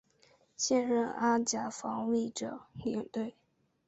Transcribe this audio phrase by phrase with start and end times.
[0.57, 3.35] 现任阿甲防卫者领队。